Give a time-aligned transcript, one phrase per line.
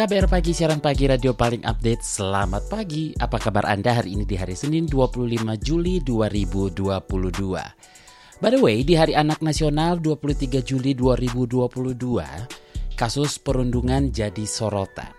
[0.00, 2.00] KBR Pagi, siaran pagi radio paling update.
[2.00, 3.12] Selamat pagi.
[3.20, 5.28] Apa kabar Anda hari ini di hari Senin 25
[5.60, 8.40] Juli 2022?
[8.40, 15.12] By the way, di Hari Anak Nasional 23 Juli 2022, kasus perundungan jadi sorotan.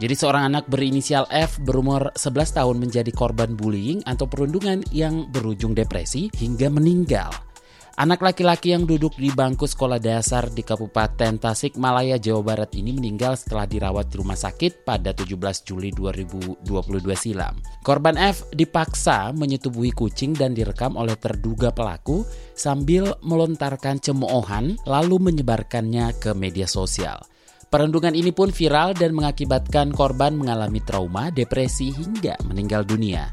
[0.00, 5.76] Jadi seorang anak berinisial F berumur 11 tahun menjadi korban bullying atau perundungan yang berujung
[5.76, 7.28] depresi hingga meninggal.
[7.94, 13.38] Anak laki-laki yang duduk di bangku sekolah dasar di Kabupaten Tasikmalaya, Jawa Barat ini meninggal
[13.38, 16.66] setelah dirawat di rumah sakit pada 17 Juli 2022
[17.14, 17.54] silam.
[17.86, 22.26] Korban F dipaksa menyetubuhi kucing dan direkam oleh terduga pelaku
[22.58, 27.22] sambil melontarkan cemoohan lalu menyebarkannya ke media sosial.
[27.70, 33.30] Perundungan ini pun viral dan mengakibatkan korban mengalami trauma, depresi hingga meninggal dunia.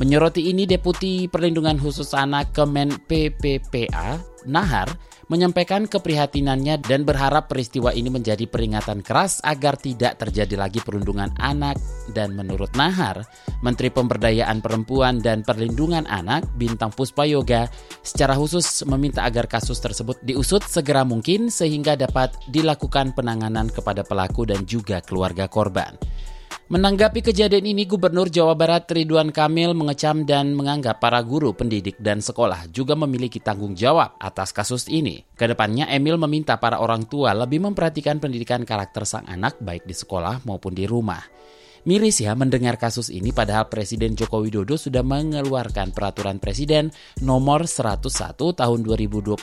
[0.00, 4.16] Menyoroti ini Deputi Perlindungan Khusus Anak Kemen PPPA,
[4.48, 4.88] Nahar,
[5.28, 11.76] menyampaikan keprihatinannya dan berharap peristiwa ini menjadi peringatan keras agar tidak terjadi lagi perundungan anak
[12.16, 13.24] dan menurut Nahar,
[13.60, 17.68] Menteri Pemberdayaan Perempuan dan Perlindungan Anak Bintang Puspa Yoga
[18.00, 24.48] secara khusus meminta agar kasus tersebut diusut segera mungkin sehingga dapat dilakukan penanganan kepada pelaku
[24.48, 25.96] dan juga keluarga korban.
[26.72, 32.24] Menanggapi kejadian ini, Gubernur Jawa Barat Ridwan Kamil mengecam dan menganggap para guru, pendidik, dan
[32.24, 35.20] sekolah juga memiliki tanggung jawab atas kasus ini.
[35.36, 39.92] Ke depannya, Emil meminta para orang tua lebih memperhatikan pendidikan karakter sang anak baik di
[39.92, 41.20] sekolah maupun di rumah.
[41.82, 48.38] Miris ya mendengar kasus ini padahal Presiden Joko Widodo sudah mengeluarkan peraturan Presiden nomor 101
[48.38, 49.34] tahun 2022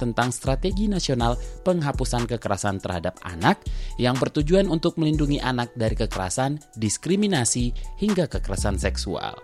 [0.00, 1.36] tentang strategi nasional
[1.68, 3.60] penghapusan kekerasan terhadap anak
[4.00, 9.36] yang bertujuan untuk melindungi anak dari kekerasan, diskriminasi, hingga kekerasan seksual.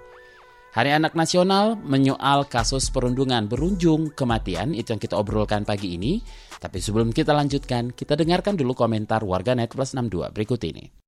[0.72, 6.25] Hari Anak Nasional menyoal kasus perundungan berujung kematian itu yang kita obrolkan pagi ini.
[6.56, 11.07] Tapi sebelum kita lanjutkan, kita dengarkan dulu komentar warganet plus 62 berikut ini.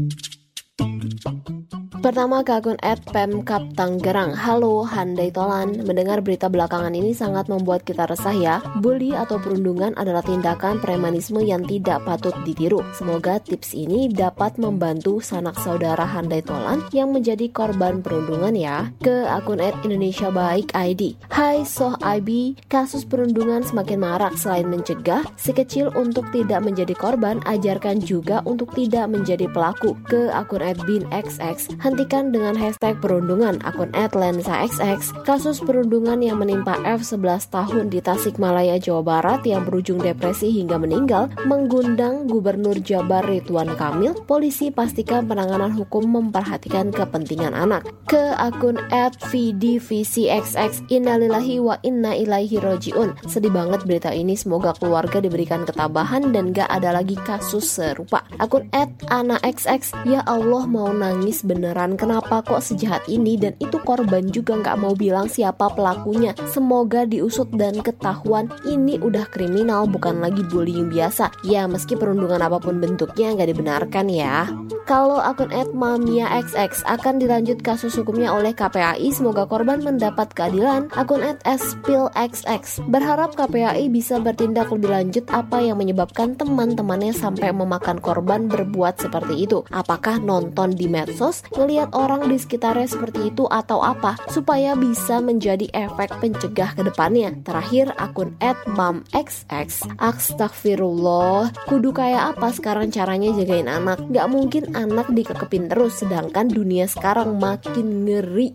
[2.01, 2.81] Pertama ke akun
[3.13, 4.33] @pemkap Tanggerang.
[4.33, 5.85] Halo Handai Tolan.
[5.85, 8.57] Mendengar berita belakangan ini sangat membuat kita resah ya.
[8.81, 12.81] Bully atau perundungan adalah tindakan premanisme yang tidak patut ditiru.
[12.97, 18.89] Semoga tips ini dapat membantu sanak saudara Handai Tolan yang menjadi korban perundungan ya.
[18.97, 21.21] Ke akun Indonesia Baik ID.
[21.29, 27.45] Hai Soh IB, kasus perundungan semakin marak selain mencegah si kecil untuk tidak menjadi korban,
[27.45, 29.93] ajarkan juga untuk tidak menjadi pelaku.
[30.09, 37.51] Ke akun @binxx hentikan dengan hashtag perundungan akun @lensaxx kasus perundungan yang menimpa F 11
[37.51, 44.15] tahun di Tasikmalaya, Jawa Barat yang berujung depresi hingga meninggal menggundang Gubernur Jabar Ridwan Kamil,
[44.23, 47.83] polisi pastikan penanganan hukum memperhatikan kepentingan anak.
[48.07, 48.79] Ke akun
[49.27, 53.19] @vdvcxx innalillahi wa inna ilaihi rojiun.
[53.27, 58.23] Sedih banget berita ini, semoga keluarga diberikan ketabahan dan gak ada lagi kasus serupa.
[58.39, 58.71] Akun
[59.11, 64.53] @anaxx, ya Allah mau nangis beneran penasaran kenapa kok sejahat ini dan itu korban juga
[64.53, 66.37] nggak mau bilang siapa pelakunya.
[66.53, 71.33] Semoga diusut dan ketahuan ini udah kriminal bukan lagi bullying biasa.
[71.41, 74.45] Ya meski perundungan apa pun bentuknya nggak dibenarkan ya.
[74.85, 80.91] Kalau akun @mamia xx akan dilanjut kasus hukumnya oleh KPAI, semoga korban mendapat keadilan.
[80.93, 88.45] Akun @spillxx berharap KPAI bisa bertindak lebih lanjut apa yang menyebabkan teman-temannya sampai memakan korban
[88.51, 89.63] berbuat seperti itu.
[89.71, 95.71] Apakah nonton di medsos, ngelihat orang di sekitarnya seperti itu atau apa supaya bisa menjadi
[95.71, 97.31] efek pencegah ke depannya.
[97.47, 98.35] Terakhir akun
[98.75, 99.87] @mamxx.
[99.95, 104.03] Astagfirullah, kudu kayak apa sekarang caranya jagain anak?
[104.11, 108.51] Gak mungkin anak dikekepin terus sedangkan dunia sekarang makin ngeri.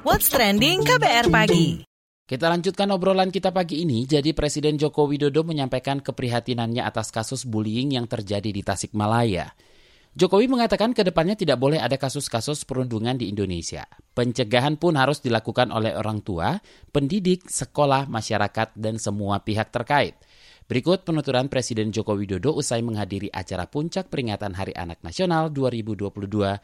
[0.00, 1.93] What's trending KBR pagi?
[2.24, 4.08] Kita lanjutkan obrolan kita pagi ini.
[4.08, 9.52] Jadi Presiden Joko Widodo menyampaikan keprihatinannya atas kasus bullying yang terjadi di Tasikmalaya.
[10.16, 13.84] Jokowi mengatakan ke depannya tidak boleh ada kasus-kasus perundungan di Indonesia.
[14.16, 16.56] Pencegahan pun harus dilakukan oleh orang tua,
[16.96, 20.16] pendidik, sekolah, masyarakat, dan semua pihak terkait.
[20.64, 26.08] Berikut penuturan Presiden Joko Widodo usai menghadiri acara puncak peringatan Hari Anak Nasional 2022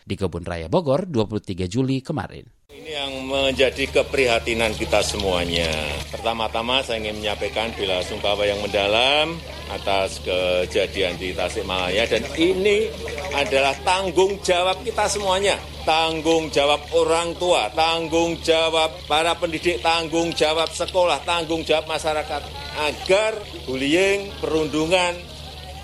[0.09, 2.60] di Kebun Raya Bogor 23 Juli kemarin.
[2.71, 5.67] Ini yang menjadi keprihatinan kita semuanya.
[6.15, 9.43] Pertama-tama saya ingin menyampaikan bela sungkawa yang mendalam
[9.75, 12.87] atas kejadian di Tasikmalaya dan ini
[13.35, 15.59] adalah tanggung jawab kita semuanya.
[15.83, 22.43] Tanggung jawab orang tua, tanggung jawab para pendidik, tanggung jawab sekolah, tanggung jawab masyarakat
[22.87, 23.35] agar
[23.67, 25.19] bullying, perundungan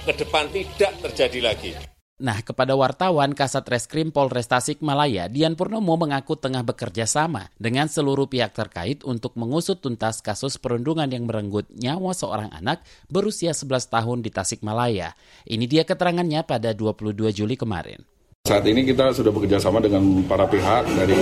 [0.07, 1.96] ke depan tidak terjadi lagi.
[2.17, 8.25] Nah, kepada wartawan Kasat Reskrim Polres Tasikmalaya, Dian Purnomo mengaku tengah bekerja sama dengan seluruh
[8.25, 12.81] pihak terkait untuk mengusut tuntas kasus perundungan yang merenggut nyawa seorang anak
[13.13, 15.13] berusia 11 tahun di Tasikmalaya.
[15.45, 18.01] Ini dia keterangannya pada 22 Juli kemarin.
[18.49, 21.21] Saat ini kita sudah bekerja sama dengan para pihak dari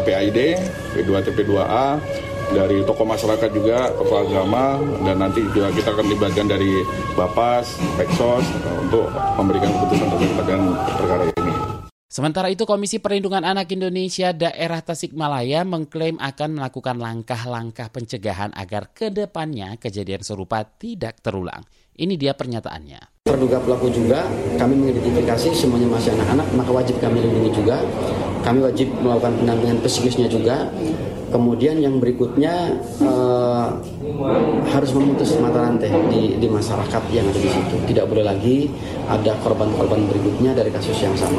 [0.00, 0.38] KPAID,
[0.96, 2.00] P2 TP2A,
[2.50, 6.82] dari tokoh masyarakat juga, tokoh agama, dan nanti juga kita akan libatkan dari
[7.14, 8.44] Bapas, Peksos
[8.82, 9.06] untuk
[9.38, 10.62] memberikan keputusan terkait
[10.98, 11.52] perkara ini.
[12.10, 19.14] Sementara itu, Komisi Perlindungan Anak Indonesia Daerah Tasikmalaya mengklaim akan melakukan langkah-langkah pencegahan agar ke
[19.14, 21.62] depannya kejadian serupa tidak terulang.
[21.94, 23.22] Ini dia pernyataannya.
[23.30, 24.26] Terduga pelaku juga,
[24.58, 27.78] kami mengidentifikasi semuanya masih anak-anak, maka wajib kami lindungi juga.
[28.42, 30.66] Kami wajib melakukan pendampingan psikisnya juga,
[31.30, 32.74] Kemudian yang berikutnya
[33.06, 33.78] uh,
[34.74, 37.76] harus memutus mata rantai di, di masyarakat yang ada di situ.
[37.86, 38.66] Tidak boleh lagi
[39.06, 41.38] ada korban-korban berikutnya dari kasus yang sama.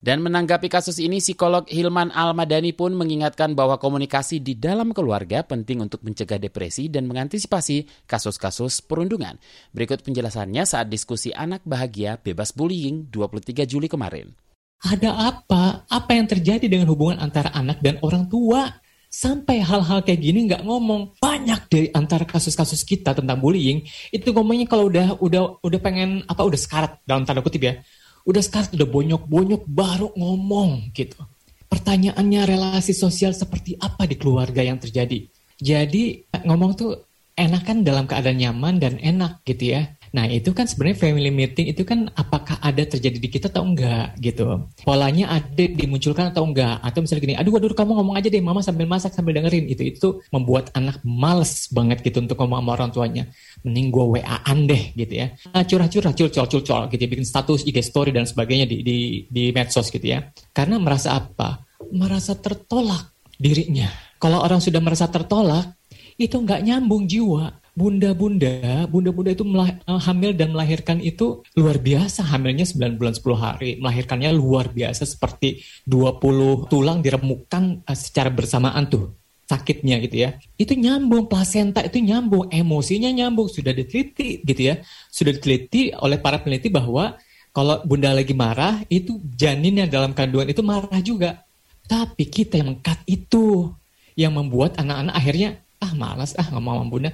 [0.00, 5.84] Dan menanggapi kasus ini, psikolog Hilman Almadani pun mengingatkan bahwa komunikasi di dalam keluarga penting
[5.84, 9.36] untuk mencegah depresi dan mengantisipasi kasus-kasus perundungan.
[9.76, 14.32] Berikut penjelasannya saat diskusi anak bahagia bebas bullying 23 Juli kemarin.
[14.80, 15.84] Ada apa?
[15.92, 18.80] Apa yang terjadi dengan hubungan antara anak dan orang tua?
[19.10, 21.18] Sampai hal-hal kayak gini nggak ngomong.
[21.18, 23.82] Banyak dari antara kasus-kasus kita tentang bullying.
[24.14, 27.02] Itu ngomongnya kalau udah udah udah pengen apa udah sekarat.
[27.02, 27.82] Dalam tanda kutip ya.
[28.24, 31.18] Udah sekarat udah bonyok-bonyok baru ngomong gitu.
[31.66, 35.26] Pertanyaannya relasi sosial seperti apa di keluarga yang terjadi?
[35.60, 36.90] Jadi ngomong tuh
[37.36, 41.70] enak kan dalam keadaan nyaman dan enak gitu ya Nah itu kan sebenarnya family meeting
[41.70, 44.66] itu kan apakah ada terjadi di kita atau enggak gitu.
[44.82, 46.82] Polanya ada dimunculkan atau enggak.
[46.82, 49.70] Atau misalnya gini, aduh aduh kamu ngomong aja deh mama sambil masak sambil dengerin.
[49.70, 53.24] Itu itu membuat anak males banget gitu untuk ngomong sama orang tuanya.
[53.62, 55.26] Mending gue WA-an deh gitu ya.
[55.54, 57.08] Nah, curah-curah, curcol-curcol gitu ya.
[57.10, 58.98] Bikin status, IG story dan sebagainya di, di,
[59.30, 60.26] di medsos gitu ya.
[60.50, 61.62] Karena merasa apa?
[61.94, 63.86] Merasa tertolak dirinya.
[64.20, 65.80] Kalau orang sudah merasa tertolak,
[66.20, 72.20] itu nggak nyambung jiwa bunda-bunda, bunda-bunda itu melah, uh, hamil dan melahirkan itu luar biasa.
[72.28, 73.70] Hamilnya 9 bulan 10 hari.
[73.80, 79.16] Melahirkannya luar biasa seperti 20 tulang diremukkan uh, secara bersamaan tuh
[79.48, 80.36] sakitnya gitu ya.
[80.60, 84.84] Itu nyambung, plasenta itu nyambung, emosinya nyambung, sudah diteliti gitu ya.
[85.08, 87.16] Sudah diteliti oleh para peneliti bahwa
[87.50, 91.42] kalau bunda lagi marah, itu janinnya dalam kandungan itu marah juga.
[91.90, 93.74] Tapi kita yang mengkat itu,
[94.14, 95.50] yang membuat anak-anak akhirnya
[95.80, 97.10] ah malas ah ngomong sama bunda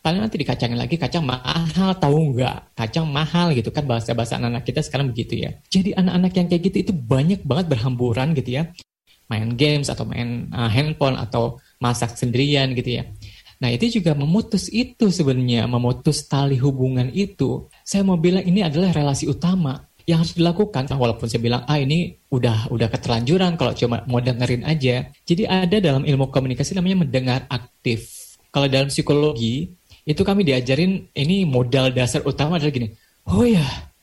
[0.00, 2.76] paling nanti dikacangin lagi kacang mahal tahu nggak?
[2.76, 5.50] Kacang mahal gitu kan bahasa bahasa anak-anak kita sekarang begitu ya.
[5.68, 8.72] Jadi anak-anak yang kayak gitu itu banyak banget berhamburan gitu ya.
[9.28, 13.04] Main games atau main uh, handphone atau masak sendirian gitu ya.
[13.60, 17.68] Nah itu juga memutus itu sebenarnya memutus tali hubungan itu.
[17.84, 20.88] Saya mau bilang ini adalah relasi utama yang harus dilakukan.
[20.88, 25.12] Walaupun saya bilang ah ini udah udah keterlanjuran kalau cuma mau dengerin aja.
[25.28, 28.32] Jadi ada dalam ilmu komunikasi namanya mendengar aktif.
[28.50, 29.76] Kalau dalam psikologi
[30.10, 32.88] itu kami diajarin ini modal dasar utama adalah gini.
[33.30, 33.62] Oh ya,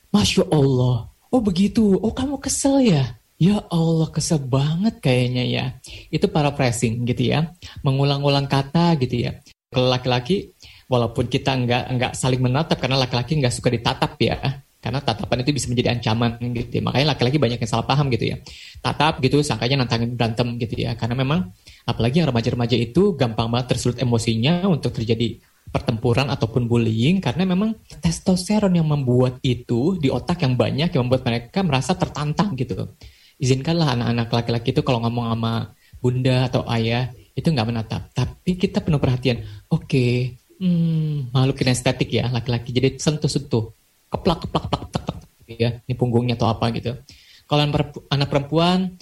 [0.09, 1.11] masya Allah.
[1.27, 1.99] Oh begitu.
[1.99, 3.19] Oh kamu kesel ya?
[3.37, 5.65] Ya Allah kesel banget kayaknya ya.
[6.09, 7.53] Itu para pressing gitu ya.
[7.85, 9.37] Mengulang-ulang kata gitu ya.
[9.67, 10.55] Kalau laki-laki,
[10.87, 14.63] walaupun kita nggak nggak saling menatap karena laki-laki nggak suka ditatap ya.
[14.77, 16.83] Karena tatapan itu bisa menjadi ancaman gitu ya.
[16.87, 18.39] Makanya laki-laki banyak yang salah paham gitu ya.
[18.79, 20.95] Tatap gitu, sangkanya nantangin berantem gitu ya.
[20.95, 21.51] Karena memang
[21.83, 25.43] apalagi yang remaja-remaja itu gampang banget tersulut emosinya untuk terjadi
[25.77, 31.21] pertempuran ataupun bullying karena memang testosteron yang membuat itu di otak yang banyak yang membuat
[31.29, 32.97] mereka merasa tertantang gitu.
[33.37, 35.53] Izinkanlah anak-anak laki-laki itu kalau ngomong sama
[36.01, 39.45] bunda atau ayah itu nggak menatap, tapi kita penuh perhatian.
[39.69, 40.13] Oke, okay,
[40.57, 43.69] hmm, makhluk kinestetik ya laki-laki jadi sentuh-sentuh,
[44.09, 46.97] keplak keplak keplak keplak, ya, ini punggungnya atau apa gitu.
[47.45, 47.61] Kalau
[48.09, 48.97] anak perempuan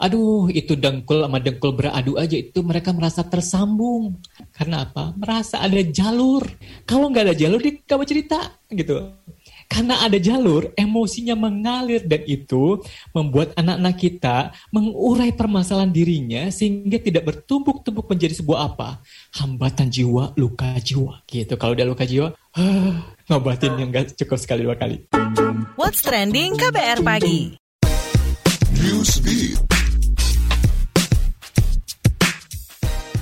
[0.00, 4.16] aduh itu dengkul sama dengkul beradu aja itu mereka merasa tersambung.
[4.56, 5.12] Karena apa?
[5.12, 6.40] Merasa ada jalur.
[6.88, 8.38] Kalau nggak ada jalur dia nggak mau cerita
[8.72, 9.12] gitu.
[9.70, 12.82] Karena ada jalur emosinya mengalir dan itu
[13.14, 14.36] membuat anak-anak kita
[14.74, 18.98] mengurai permasalahan dirinya sehingga tidak bertumpuk-tumpuk menjadi sebuah apa?
[19.38, 21.54] Hambatan jiwa luka jiwa gitu.
[21.54, 22.94] Kalau udah luka jiwa uh,
[23.30, 25.06] ngobatin yang nggak cukup sekali dua kali.
[25.78, 27.60] What's trending KBR pagi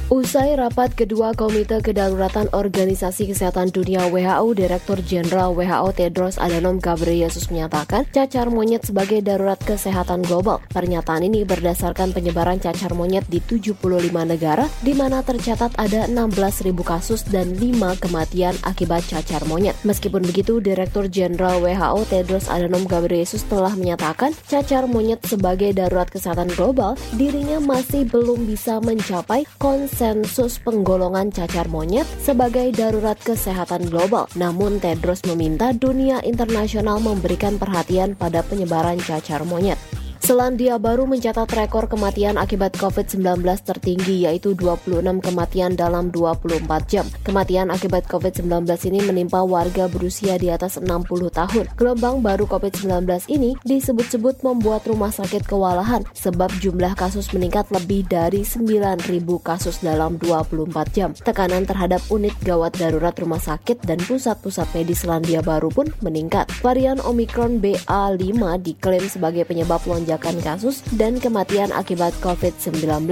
[0.08, 7.52] Usai rapat kedua Komite Kedaruratan Organisasi Kesehatan Dunia WHO, Direktur Jenderal WHO Tedros Adhanom Ghebreyesus
[7.52, 10.64] menyatakan cacar monyet sebagai darurat kesehatan global.
[10.72, 13.76] Pernyataan ini berdasarkan penyebaran cacar monyet di 75
[14.24, 19.76] negara, di mana tercatat ada 16.000 kasus dan 5 kematian akibat cacar monyet.
[19.84, 26.48] Meskipun begitu, Direktur Jenderal WHO Tedros Adhanom Ghebreyesus telah menyatakan cacar monyet sebagai darurat kesehatan
[26.56, 34.30] global, dirinya masih belum bisa mencapai konsen sensus penggolongan cacar monyet sebagai darurat kesehatan global.
[34.38, 39.97] Namun Tedros meminta dunia internasional memberikan perhatian pada penyebaran cacar monyet.
[40.28, 47.08] Selandia Baru mencatat rekor kematian akibat COVID-19 tertinggi yaitu 26 kematian dalam 24 jam.
[47.24, 50.84] Kematian akibat COVID-19 ini menimpa warga berusia di atas 60
[51.32, 51.64] tahun.
[51.80, 58.44] Gelombang baru COVID-19 ini disebut-sebut membuat rumah sakit kewalahan sebab jumlah kasus meningkat lebih dari
[58.44, 59.08] 9.000
[59.40, 61.16] kasus dalam 24 jam.
[61.16, 66.52] Tekanan terhadap unit gawat darurat rumah sakit dan pusat-pusat medis Selandia Baru pun meningkat.
[66.60, 73.06] Varian Omicron BA5 diklaim sebagai penyebab lonjakan lonjakan kasus dan kematian akibat COVID-19.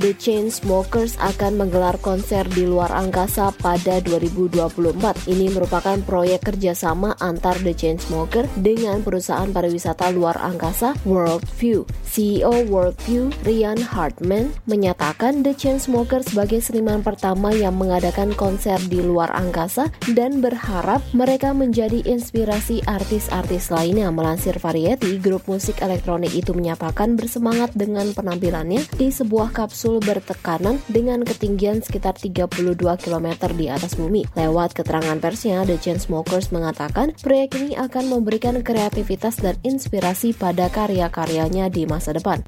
[0.00, 5.28] The Chainsmokers akan menggelar konser di luar angkasa pada 2024.
[5.28, 11.84] Ini merupakan proyek kerjasama antar The Chainsmokers dengan perusahaan pariwisata luar angkasa Worldview.
[12.08, 19.28] CEO Worldview, Ryan Hartman, menyatakan The Chainsmokers sebagai seniman pertama yang mengadakan konser di luar
[19.36, 24.08] angkasa dan berharap mereka menjadi inspirasi artis-artis lainnya.
[24.08, 30.78] Melansir Variety, grup musik elektronik itu menyatakan bersemangat dengan penampilannya di sebuah kapsul kapsul bertekanan
[30.86, 33.26] dengan ketinggian sekitar 32 km
[33.58, 34.22] di atas bumi.
[34.38, 41.66] Lewat keterangan persnya, The Chainsmokers mengatakan proyek ini akan memberikan kreativitas dan inspirasi pada karya-karyanya
[41.74, 42.46] di masa depan.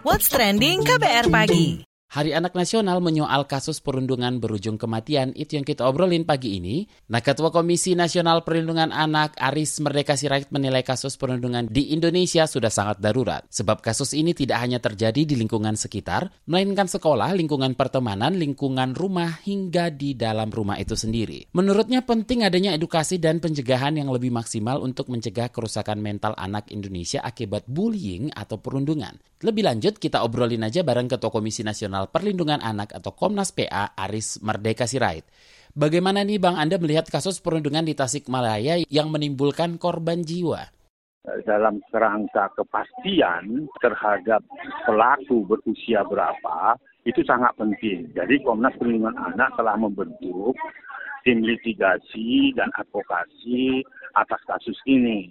[0.00, 5.82] What's Trending KBR Pagi Hari Anak Nasional menyoal kasus perundungan berujung kematian itu yang kita
[5.82, 6.86] obrolin pagi ini.
[7.10, 12.70] Nah, Ketua Komisi Nasional Perlindungan Anak Aris Merdeka Sirait menilai kasus perundungan di Indonesia sudah
[12.70, 13.42] sangat darurat.
[13.50, 19.42] Sebab kasus ini tidak hanya terjadi di lingkungan sekitar, melainkan sekolah, lingkungan pertemanan, lingkungan rumah,
[19.42, 21.50] hingga di dalam rumah itu sendiri.
[21.50, 27.18] Menurutnya penting adanya edukasi dan pencegahan yang lebih maksimal untuk mencegah kerusakan mental anak Indonesia
[27.26, 29.18] akibat bullying atau perundungan.
[29.44, 34.40] Lebih lanjut, kita obrolin aja bareng Ketua Komisi Nasional Perlindungan Anak atau Komnas PA Aris
[34.40, 35.20] Merdeka Sirait.
[35.76, 40.64] Bagaimana nih Bang Anda melihat kasus perundungan di Tasikmalaya yang menimbulkan korban jiwa?
[41.44, 44.40] Dalam kerangka kepastian terhadap
[44.88, 48.16] pelaku berusia berapa, itu sangat penting.
[48.16, 50.56] Jadi Komnas Perlindungan Anak telah membentuk
[51.20, 53.84] tim litigasi dan advokasi
[54.16, 55.28] atas kasus ini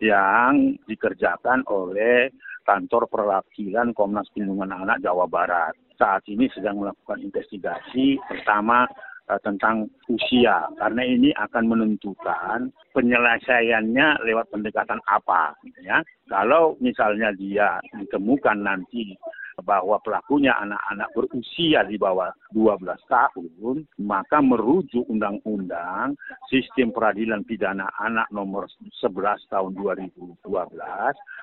[0.00, 2.32] yang dikerjakan oleh
[2.62, 5.74] kantor perwakilan Komnas Perlindungan Anak Jawa Barat.
[5.98, 8.86] Saat ini sedang melakukan investigasi pertama
[9.30, 10.66] uh, tentang usia.
[10.78, 16.02] Karena ini akan menentukan penyelesaiannya lewat pendekatan apa ya.
[16.26, 19.14] Kalau misalnya dia ditemukan nanti
[19.62, 26.14] bahwa pelakunya anak-anak berusia di bawah 12 tahun, maka merujuk Undang-Undang
[26.46, 28.68] Sistem Peradilan Pidana Anak nomor
[29.00, 30.44] 11 tahun 2012,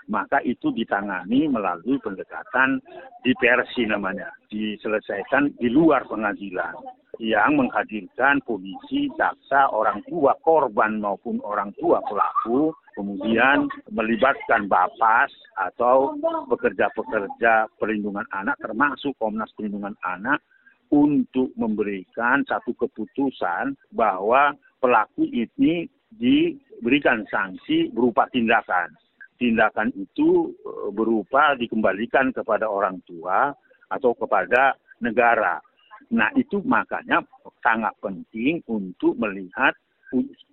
[0.09, 2.79] maka itu ditangani melalui pendekatan
[3.25, 6.77] diversi namanya, diselesaikan di luar pengadilan
[7.19, 16.15] yang menghadirkan polisi, jaksa, orang tua korban maupun orang tua pelaku kemudian melibatkan Bapas atau
[16.47, 20.39] pekerja-pekerja perlindungan anak termasuk Komnas Perlindungan Anak
[20.89, 28.89] untuk memberikan satu keputusan bahwa pelaku ini diberikan sanksi berupa tindakan.
[29.39, 33.53] Tindakan itu e, berupa dikembalikan kepada orang tua
[33.87, 35.61] atau kepada negara.
[36.11, 37.23] Nah itu makanya
[37.61, 39.71] sangat penting untuk melihat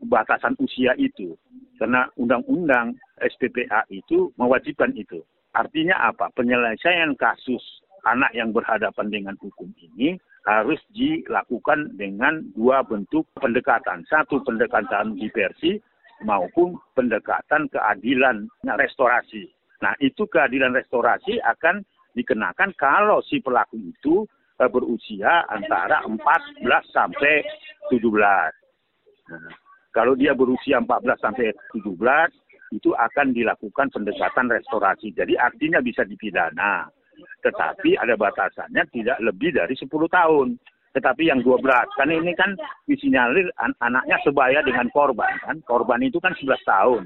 [0.07, 1.35] batasan usia itu.
[1.81, 5.25] Karena undang-undang SPPA itu mewajibkan itu.
[5.57, 6.29] Artinya apa?
[6.37, 7.65] Penyelesaian kasus
[8.07, 10.15] anak yang berhadapan dengan hukum ini
[10.47, 14.07] harus dilakukan dengan dua bentuk pendekatan.
[14.07, 15.83] Satu pendekatan diversi
[16.23, 18.47] maupun pendekatan keadilan
[18.79, 19.51] restorasi.
[19.83, 21.83] Nah itu keadilan restorasi akan
[22.17, 24.25] dikenakan kalau si pelaku itu
[24.63, 26.17] eh, berusia antara 14
[26.95, 27.45] sampai
[27.93, 28.01] 17.
[29.27, 29.53] Nah,
[29.93, 31.93] kalau dia berusia 14 sampai 17
[32.75, 35.13] itu akan dilakukan pendekatan restorasi.
[35.15, 36.89] Jadi artinya bisa dipidana.
[37.45, 40.57] Tetapi ada batasannya tidak lebih dari 10 tahun.
[40.97, 41.61] Tetapi yang 12
[42.01, 42.57] kan ini kan
[42.89, 45.61] disinyalir an anaknya sebaya dengan korban kan.
[45.69, 47.03] Korban itu kan 11 tahun.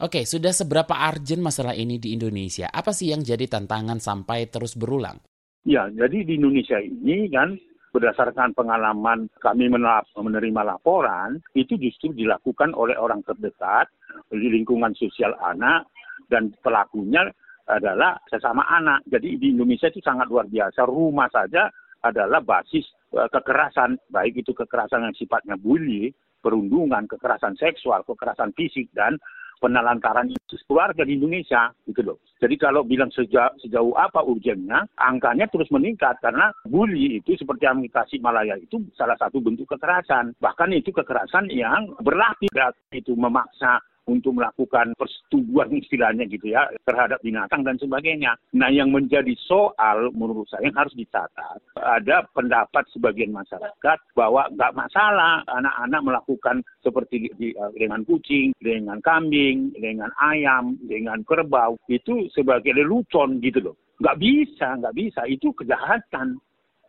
[0.00, 2.68] Oke, sudah seberapa urgent masalah ini di Indonesia?
[2.72, 5.20] Apa sih yang jadi tantangan sampai terus berulang?
[5.68, 7.60] Ya, jadi di Indonesia ini kan
[7.92, 13.92] berdasarkan pengalaman kami menerima laporan, itu justru dilakukan oleh orang terdekat
[14.30, 15.84] di lingkungan sosial anak
[16.30, 17.28] dan pelakunya
[17.68, 19.04] adalah sesama anak.
[19.08, 20.86] Jadi di Indonesia itu sangat luar biasa.
[20.86, 21.68] Rumah saja
[22.00, 28.88] adalah basis eh, kekerasan, baik itu kekerasan yang sifatnya bully, perundungan, kekerasan seksual, kekerasan fisik,
[28.96, 29.20] dan
[29.60, 32.18] penelantaran itu keluarga di Indonesia gitu loh.
[32.40, 37.84] Jadi kalau bilang sejauh, sejauh apa urgennya, angkanya terus meningkat karena bully itu seperti yang
[38.24, 40.32] Malaya itu salah satu bentuk kekerasan.
[40.40, 42.48] Bahkan itu kekerasan yang berlapis
[42.96, 48.34] itu memaksa untuk melakukan persetubuhan istilahnya gitu ya terhadap binatang dan sebagainya.
[48.56, 54.76] Nah yang menjadi soal menurut saya yang harus dicatat ada pendapat sebagian masyarakat bahwa nggak
[54.76, 62.28] masalah anak-anak melakukan seperti di, eh, dengan kucing, dengan kambing, dengan ayam, dengan kerbau itu
[62.32, 63.76] sebagai lelucon gitu loh.
[64.00, 65.20] Nggak bisa, nggak bisa.
[65.28, 66.40] Itu kejahatan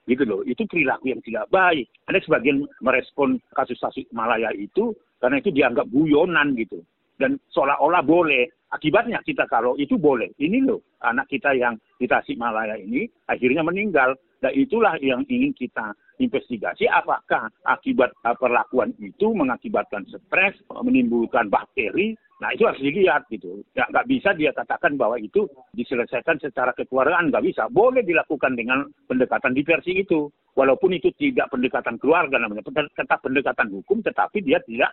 [0.08, 0.42] gitu loh.
[0.48, 1.92] Itu perilaku yang tidak baik.
[2.08, 6.82] Ada sebagian merespon kasus-kasus Malaya itu karena itu dianggap guyonan gitu
[7.22, 8.50] dan seolah-olah boleh.
[8.72, 10.32] Akibatnya kita kalau itu boleh.
[10.42, 14.18] Ini loh anak kita yang di Tasikmalaya ini akhirnya meninggal.
[14.42, 18.10] Dan itulah yang ingin kita investigasi apakah akibat
[18.42, 22.18] perlakuan itu mengakibatkan stres, menimbulkan bakteri.
[22.42, 23.62] Nah itu harus dilihat gitu.
[23.78, 25.46] Ya, nggak bisa dia katakan bahwa itu
[25.78, 27.30] diselesaikan secara kekeluargaan.
[27.30, 27.70] Nggak bisa.
[27.70, 30.26] Boleh dilakukan dengan pendekatan diversi itu.
[30.58, 32.66] Walaupun itu tidak pendekatan keluarga namanya.
[32.66, 34.90] Tetap pendekatan hukum tetapi dia tidak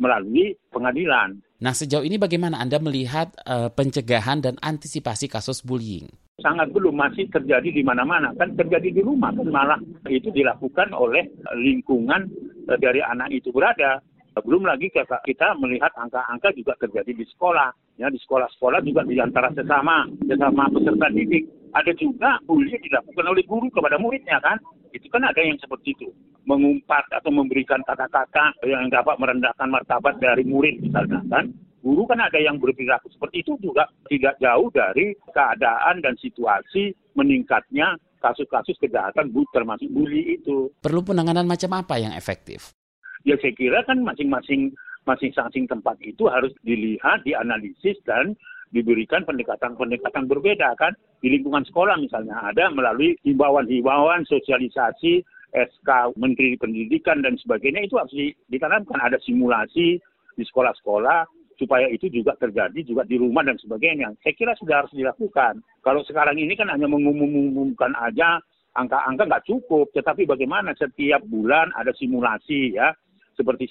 [0.00, 1.36] melalui pengadilan.
[1.60, 6.08] Nah, sejauh ini bagaimana Anda melihat uh, pencegahan dan antisipasi kasus bullying?
[6.40, 8.32] Sangat belum masih terjadi di mana-mana.
[8.40, 9.76] Kan terjadi di rumah, kan malah
[10.08, 12.32] itu dilakukan oleh lingkungan
[12.64, 14.00] uh, dari anak itu berada.
[14.40, 17.68] Belum lagi kita melihat angka-angka juga terjadi di sekolah.
[18.00, 21.44] Ya, di sekolah-sekolah juga di antara sesama, sesama peserta didik.
[21.76, 24.56] Ada juga bully dilakukan oleh guru kepada muridnya kan.
[24.96, 26.08] Itu kan ada yang seperti itu
[26.50, 32.36] mengumpat atau memberikan kata-kata yang dapat merendahkan martabat dari murid misalnya kan guru kan ada
[32.42, 39.88] yang berperilaku seperti itu juga tidak jauh dari keadaan dan situasi meningkatnya kasus-kasus kejahatan termasuk
[39.88, 40.68] bully itu.
[40.84, 42.76] Perlu penanganan macam apa yang efektif?
[43.24, 44.72] Ya saya kira kan masing-masing
[45.08, 48.36] masing-masing tempat itu harus dilihat, dianalisis dan
[48.70, 50.92] diberikan pendekatan-pendekatan berbeda kan.
[51.20, 58.12] Di lingkungan sekolah misalnya ada melalui himbauan-himbauan, sosialisasi, SK Menteri Pendidikan dan sebagainya itu harus
[58.48, 59.98] ditanamkan ada simulasi
[60.34, 61.26] di sekolah-sekolah
[61.60, 64.16] supaya itu juga terjadi juga di rumah dan sebagainya.
[64.24, 65.60] Saya kira sudah harus dilakukan.
[65.84, 68.40] Kalau sekarang ini kan hanya mengumumkan aja
[68.72, 72.96] angka-angka nggak cukup, tetapi bagaimana setiap bulan ada simulasi ya,
[73.36, 73.68] seperti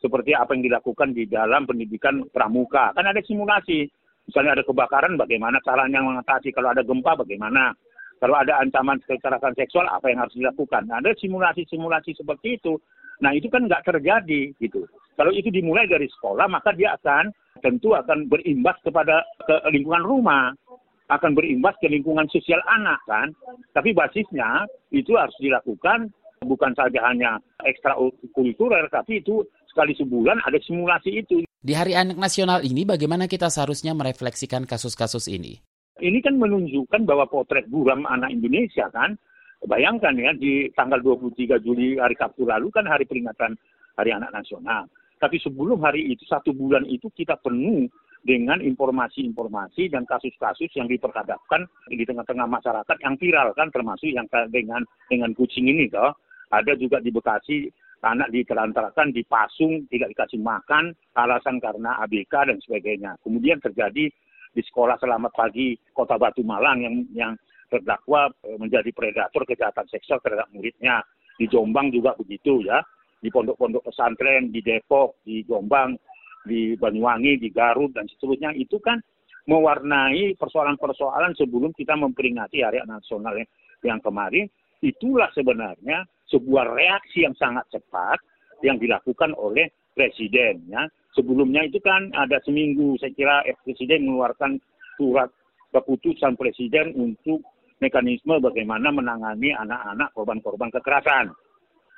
[0.00, 2.92] seperti apa yang dilakukan di dalam pendidikan pramuka.
[2.92, 3.88] Kan ada simulasi.
[4.28, 6.54] Misalnya ada kebakaran, bagaimana caranya mengatasi.
[6.54, 7.74] Kalau ada gempa, bagaimana.
[8.20, 10.84] Kalau ada ancaman kekerasan seksual, apa yang harus dilakukan?
[10.92, 12.76] Nah, ada simulasi-simulasi seperti itu.
[13.24, 14.84] Nah, itu kan nggak terjadi gitu.
[15.16, 17.32] Kalau itu dimulai dari sekolah, maka dia akan
[17.64, 20.52] tentu akan berimbas kepada ke lingkungan rumah,
[21.08, 23.32] akan berimbas ke lingkungan sosial anak kan.
[23.72, 26.12] Tapi basisnya itu harus dilakukan
[26.44, 31.44] bukan saja hanya ekstrakurikuler, tapi itu sekali sebulan ada simulasi itu.
[31.60, 35.60] Di Hari Anak Nasional ini bagaimana kita seharusnya merefleksikan kasus-kasus ini?
[36.00, 39.14] Ini kan menunjukkan bahwa potret buram anak Indonesia kan.
[39.60, 43.60] Bayangkan ya di tanggal 23 Juli hari Sabtu lalu kan hari peringatan
[44.00, 44.88] Hari Anak Nasional.
[45.20, 47.84] Tapi sebelum hari itu, satu bulan itu kita penuh
[48.24, 54.80] dengan informasi-informasi dan kasus-kasus yang diperhadapkan di tengah-tengah masyarakat yang viral kan termasuk yang dengan
[55.12, 56.16] dengan kucing ini toh.
[56.48, 57.68] Ada juga di Bekasi
[58.00, 63.20] anak ditelantarkan, dipasung, tidak dikasih makan, alasan karena ABK dan sebagainya.
[63.20, 64.08] Kemudian terjadi
[64.50, 67.32] di sekolah Selamat Pagi Kota Batu Malang yang yang
[67.70, 71.02] terdakwa eh, menjadi predator kejahatan seksual terhadap muridnya.
[71.38, 72.82] Di Jombang juga begitu ya.
[73.20, 75.92] Di pondok-pondok pesantren, di Depok, di Jombang,
[76.44, 78.96] di Banyuwangi, di Garut dan seterusnya itu kan
[79.44, 83.36] mewarnai persoalan-persoalan sebelum kita memperingati Hari Nasional
[83.84, 84.48] yang kemarin.
[84.80, 88.16] Itulah sebenarnya sebuah reaksi yang sangat cepat
[88.64, 94.60] yang dilakukan oleh presiden ya sebelumnya itu kan ada seminggu saya kira presiden mengeluarkan
[94.98, 95.30] surat
[95.70, 97.42] keputusan presiden untuk
[97.80, 101.32] mekanisme bagaimana menangani anak-anak korban-korban kekerasan.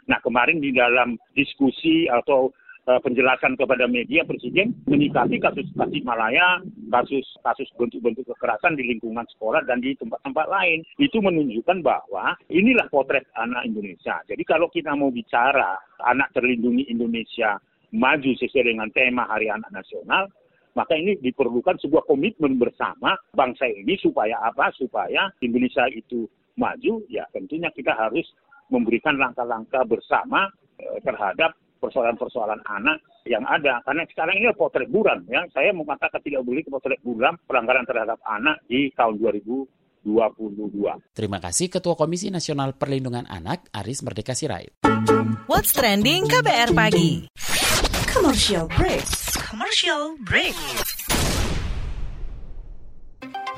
[0.07, 2.51] Nah kemarin di dalam diskusi atau
[2.87, 9.27] uh, penjelasan kepada media presiden menyikapi kasus kasus Malaya, kasus kasus bentuk-bentuk kekerasan di lingkungan
[9.35, 10.83] sekolah dan di tempat-tempat lain.
[10.99, 14.23] Itu menunjukkan bahwa inilah potret anak Indonesia.
[14.27, 17.59] Jadi kalau kita mau bicara anak terlindungi Indonesia
[17.93, 20.33] maju sesuai dengan tema Hari Anak Nasional,
[20.73, 24.73] Maka ini diperlukan sebuah komitmen bersama bangsa ini supaya apa?
[24.73, 26.25] Supaya Indonesia itu
[26.57, 28.25] maju, ya tentunya kita harus
[28.73, 30.49] memberikan langkah-langkah bersama
[30.81, 33.85] eh, terhadap persoalan-persoalan anak yang ada.
[33.85, 35.21] Karena sekarang ini potret buram.
[35.29, 35.45] Ya.
[35.53, 40.09] Saya mengatakan tidak boleh potret buram pelanggaran terhadap anak di tahun 2022.
[41.13, 44.73] Terima kasih Ketua Komisi Nasional Perlindungan Anak Aris Merdeka Sirait.
[45.45, 47.29] What's trending KBR pagi?
[48.23, 49.03] Commercial break.
[49.35, 50.55] Commercial break.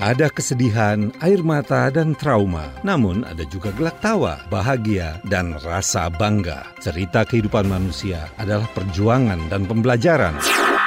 [0.01, 2.73] Ada kesedihan, air mata, dan trauma.
[2.81, 6.65] Namun ada juga gelak tawa, bahagia, dan rasa bangga.
[6.81, 10.33] Cerita kehidupan manusia adalah perjuangan dan pembelajaran.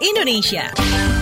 [0.00, 1.15] Indonesia.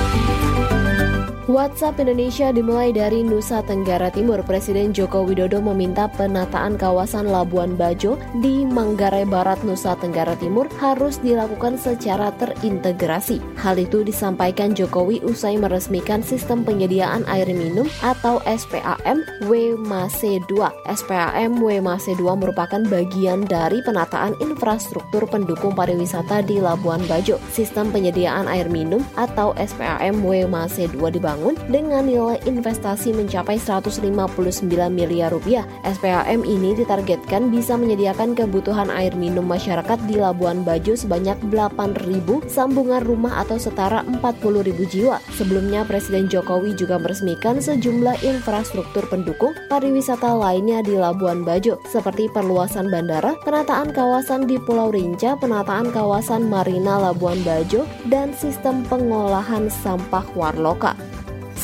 [1.44, 4.40] WhatsApp Indonesia dimulai dari Nusa Tenggara Timur.
[4.48, 11.20] Presiden Joko Widodo meminta penataan kawasan Labuan Bajo di Manggarai Barat, Nusa Tenggara Timur harus
[11.20, 13.44] dilakukan secara terintegrasi.
[13.61, 20.48] Hal itu disampaikan Jokowi usai meresmikan sistem penyediaan air minum atau SPAM WMAC 2.
[20.96, 27.37] SPAM WMAC 2 merupakan bagian dari penataan infrastruktur pendukung pariwisata di Labuan Bajo.
[27.52, 34.70] Sistem penyediaan air minum atau SPAM WMAC 2 dibangun dibangun dengan nilai investasi mencapai 159
[34.87, 35.66] miliar rupiah.
[35.83, 43.03] SPAM ini ditargetkan bisa menyediakan kebutuhan air minum masyarakat di Labuan Bajo sebanyak 8.000 sambungan
[43.03, 45.18] rumah atau setara 40.000 jiwa.
[45.35, 52.94] Sebelumnya Presiden Jokowi juga meresmikan sejumlah infrastruktur pendukung pariwisata lainnya di Labuan Bajo seperti perluasan
[52.94, 60.23] bandara, penataan kawasan di Pulau Rinca, penataan kawasan Marina Labuan Bajo, dan sistem pengolahan sampah
[60.38, 60.94] Warloka.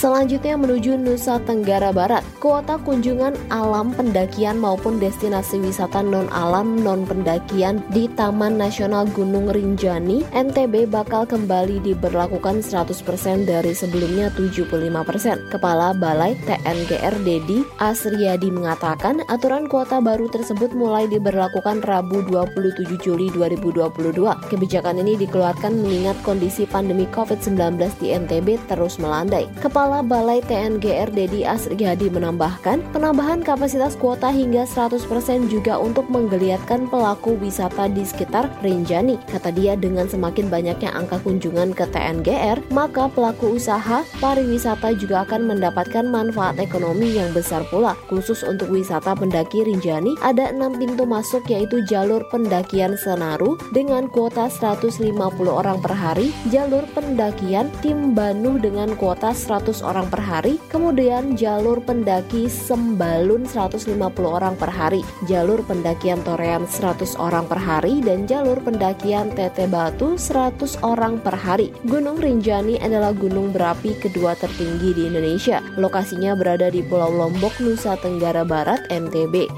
[0.00, 2.24] Selanjutnya menuju Nusa Tenggara Barat.
[2.40, 10.88] Kuota kunjungan alam pendakian maupun destinasi wisata non-alam non-pendakian di Taman Nasional Gunung Rinjani, NTB
[10.88, 15.52] bakal kembali diberlakukan 100% dari sebelumnya 75%.
[15.52, 23.28] Kepala Balai TNGR Dedi Asriyadi mengatakan aturan kuota baru tersebut mulai diberlakukan Rabu 27 Juli
[23.36, 24.16] 2022.
[24.48, 29.44] Kebijakan ini dikeluarkan mengingat kondisi pandemi COVID-19 di NTB terus melandai.
[29.60, 35.02] Kepala Kepala Balai TNGR Dedi Asriyadi menambahkan, penambahan kapasitas kuota hingga 100%
[35.50, 39.18] juga untuk menggeliatkan pelaku wisata di sekitar Rinjani.
[39.26, 45.58] Kata dia dengan semakin banyaknya angka kunjungan ke TNGR, maka pelaku usaha pariwisata juga akan
[45.58, 47.98] mendapatkan manfaat ekonomi yang besar pula.
[48.06, 54.46] Khusus untuk wisata pendaki Rinjani, ada enam pintu masuk yaitu jalur pendakian Senaru dengan kuota
[54.46, 55.02] 150
[55.50, 59.34] orang per hari, jalur pendakian Timbanu dengan kuota
[59.80, 66.68] 100 orang per hari, kemudian jalur pendaki Sembalun 150 orang per hari, jalur pendakian Torean
[66.68, 71.72] 100 orang per hari, dan jalur pendakian Tete Batu 100 orang per hari.
[71.88, 75.64] Gunung Rinjani adalah gunung berapi kedua tertinggi di Indonesia.
[75.80, 79.48] Lokasinya berada di Pulau Lombok, Nusa Tenggara Barat, NTB.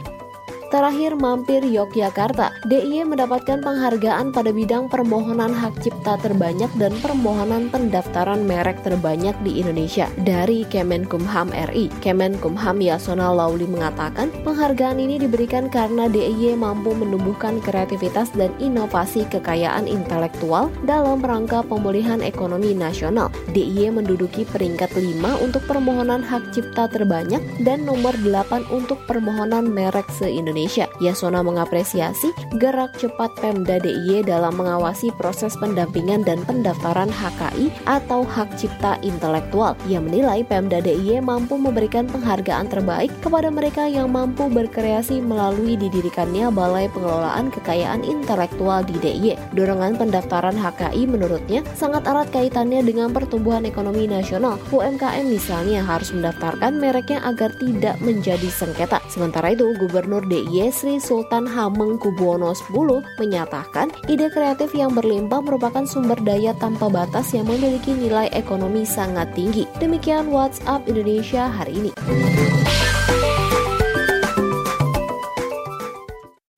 [0.73, 8.41] Terakhir mampir Yogyakarta, DIY mendapatkan penghargaan pada bidang permohonan hak cipta terbanyak dan permohonan pendaftaran
[8.49, 11.93] merek terbanyak di Indonesia dari Kemenkumham RI.
[12.01, 19.85] Kemenkumham Yasona Lauli mengatakan penghargaan ini diberikan karena DIY mampu menumbuhkan kreativitas dan inovasi kekayaan
[19.85, 23.29] intelektual dalam rangka pemulihan ekonomi nasional.
[23.53, 30.09] DIY menduduki peringkat 5 untuk permohonan hak cipta terbanyak dan nomor 8 untuk permohonan merek
[30.17, 30.62] se-Indonesia.
[30.63, 30.87] Indonesia.
[31.03, 32.31] Yasona mengapresiasi
[32.63, 39.75] gerak cepat Pemda DIY dalam mengawasi proses pendampingan dan pendaftaran HKI atau hak cipta intelektual.
[39.91, 46.55] Ia menilai Pemda DIY mampu memberikan penghargaan terbaik kepada mereka yang mampu berkreasi melalui didirikannya
[46.55, 49.59] Balai Pengelolaan Kekayaan Intelektual di DIY.
[49.59, 54.63] Dorongan pendaftaran HKI menurutnya sangat erat kaitannya dengan pertumbuhan ekonomi nasional.
[54.71, 59.03] UMKM misalnya harus mendaftarkan mereknya agar tidak menjadi sengketa.
[59.11, 62.69] Sementara itu, Gubernur DIY Sri Sultan Hamengkubuwono X
[63.17, 69.33] menyatakan ide kreatif yang berlimpah merupakan sumber daya tanpa batas yang memiliki nilai ekonomi sangat
[69.33, 69.65] tinggi.
[69.81, 71.91] Demikian WhatsApp Indonesia hari ini.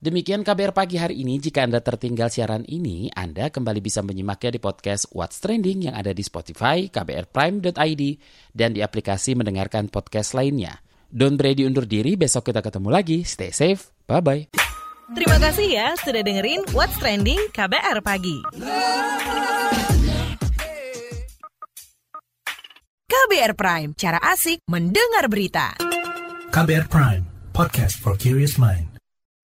[0.05, 1.41] Demikian KBR pagi hari ini.
[1.41, 6.13] Jika Anda tertinggal siaran ini, Anda kembali bisa menyimaknya di podcast What's Trending yang ada
[6.13, 8.03] di Spotify, kbrprime.id,
[8.53, 10.84] dan di aplikasi mendengarkan podcast lainnya.
[11.15, 13.23] Don Brady undur diri, besok kita ketemu lagi.
[13.23, 14.51] Stay safe, bye-bye.
[15.15, 18.43] Terima kasih ya sudah dengerin What's Trending KBR Pagi.
[23.07, 25.79] KBR Prime, cara asik mendengar berita.
[26.51, 27.23] KBR Prime,
[27.55, 28.94] podcast for curious mind.